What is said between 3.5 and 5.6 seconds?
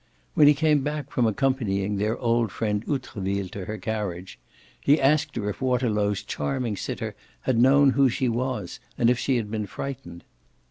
to her carriage he asked her